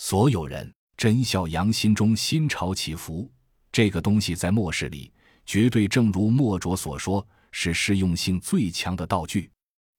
[0.00, 3.28] 所有人，真孝阳心中心潮起伏。
[3.72, 5.12] 这个东西在末世里，
[5.44, 9.50] 绝对正如墨卓所说，是适用性最强的道具。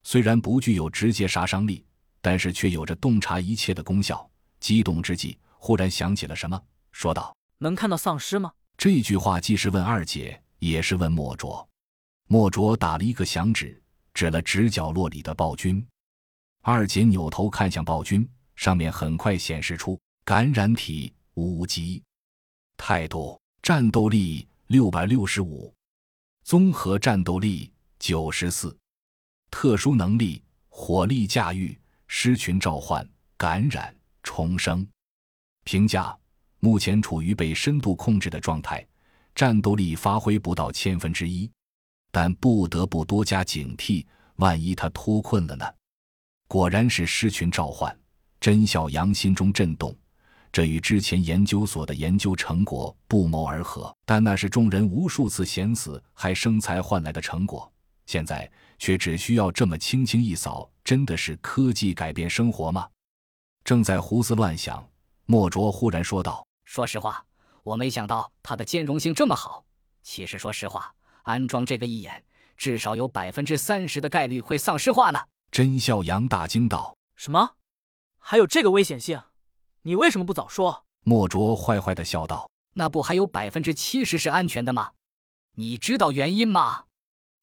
[0.03, 1.85] 虽然不具有直接杀伤力，
[2.21, 4.27] 但是却有着洞察一切的功效。
[4.61, 6.59] 激动之际，忽然想起了什么，
[6.93, 11.67] 说道：“能看到丧尸吗？”这句话既是问二姐，也是问墨卓。
[12.27, 13.81] 墨卓打了一个响指，
[14.13, 15.85] 指了指角落里的暴君。
[16.61, 18.27] 二姐扭头看向暴君，
[18.59, 22.03] 上面很快显示出感染体五级，
[22.75, 25.73] 态度战斗力六百六十五，
[26.43, 28.77] 综合战斗力九十四，
[29.49, 34.85] 特殊能力火力驾驭、狮群召唤、感染、重生。
[35.63, 36.13] 评价：
[36.59, 38.85] 目前处于被深度控制的状态，
[39.33, 41.49] 战斗力发挥不到千分之一，
[42.11, 44.05] 但不得不多加警惕，
[44.35, 45.65] 万一他脱困了呢？
[46.49, 47.97] 果然是狮群召唤，
[48.39, 49.95] 甄小阳心中震动。
[50.51, 57.71] 这与之前研究所的研究成果不谋而合，但那是众人无数次险死还生财换来的成果，
[58.07, 60.69] 现在却只需要这么轻轻一扫。
[60.83, 62.89] 真的是科技改变生活吗？
[63.63, 64.83] 正在胡思乱想，
[65.27, 67.23] 莫卓忽然说道：“说实话，
[67.61, 69.63] 我没想到它的兼容性这么好。
[70.01, 70.91] 其实，说实话，
[71.21, 72.23] 安装这个一眼，
[72.57, 75.19] 至少有百分之三十的概率会丧尸化呢。”
[75.51, 77.51] 甄孝阳大惊道：“什么？
[78.29, 79.19] 还有这个危险性？
[79.81, 84.91] 你为什么不早说？”莫卓坏坏的笑道：“那不还有百分之七十是安全的吗？
[85.55, 86.83] 你知道原因吗？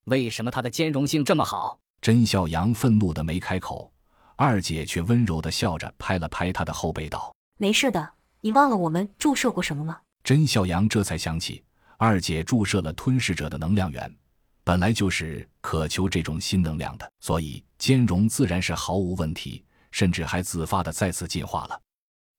[0.05, 3.93] 为什么它的兼容性这么好？”甄孝阳愤怒的没开口，
[4.37, 11.65] 二姐却温柔的笑着拍了拍他的后背道：“没事的，你忘了我们注射过什么吗？”甄孝阳这才想起，
[11.97, 14.17] 二姐注射了吞噬者的能量源。
[14.63, 19.65] 本来就是渴求这种新能量的，所以兼容自然是毫无问题，
[19.97, 21.81] 甚至还自发的再次进化了。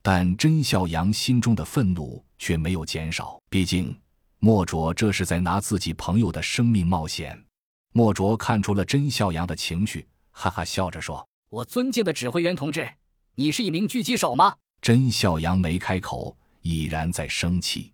[0.03, 3.99] 但甄孝阳心中的愤怒却没有减少，毕竟
[4.37, 7.43] 莫卓这是在拿自己朋友的生命冒险。
[7.93, 12.87] 莫卓看出了甄孝阳的情绪，哈哈笑着说：“我尊敬的指挥员同志，
[13.33, 17.91] 你是一名狙击手吗？”甄孝阳没开口，已然在生气。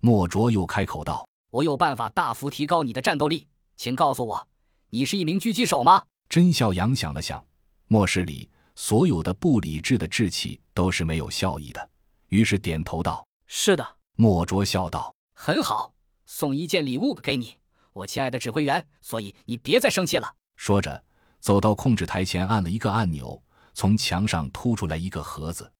[0.00, 4.48] 莫卓又开口道：“我有办法大幅提高你的战斗力。”请告诉我，
[4.88, 6.02] 你是一名狙击手吗？
[6.30, 7.44] 甄孝阳想了想，
[7.88, 11.90] 末世里所有的不理智的志气都是没有效益的，
[12.28, 13.86] 于是点头道：“是的。”
[14.16, 15.92] 莫卓笑道：“很好，
[16.26, 17.56] 送一件礼物给你，
[17.92, 18.86] 我亲爱的指挥员。
[19.00, 21.04] 所以你别再生气了。”说着，
[21.40, 23.42] 走到控制台前，按了一个按钮，
[23.72, 25.72] 从墙上凸出来一个盒子。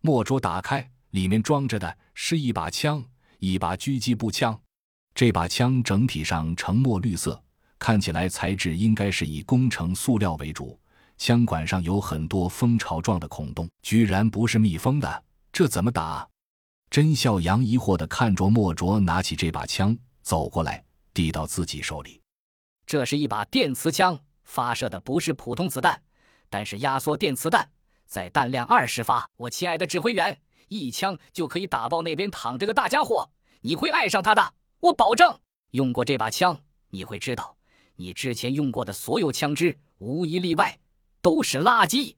[0.00, 3.04] 莫卓打开，里面装着的是一把枪，
[3.38, 4.58] 一把狙击步枪。
[5.14, 7.42] 这把枪整体上呈墨绿色，
[7.78, 10.78] 看起来材质应该是以工程塑料为主。
[11.24, 16.28] 枪管上有很多蜂巢状的孔洞，居然不是密封的，这怎么打？
[16.90, 20.84] 甄孝阳疑惑地看着莫卓拿起这把枪，走过来
[21.14, 22.20] 递到自己手里。
[22.84, 26.02] 这是一把电磁枪，发射的不是普通子弹，
[26.50, 27.70] 但是压缩电磁弹，
[28.04, 33.30] 在弹量二十发，我亲爱的指挥员，一枪就可以打爆那边躺着个大家伙，
[33.60, 34.54] 你会爱上他的。
[34.80, 35.38] 我保证，
[35.70, 36.58] 用过这把枪，
[36.90, 37.56] 你会知道，
[37.94, 40.76] 你之前用过的所有枪支，无一例外
[41.22, 42.16] 都是垃圾。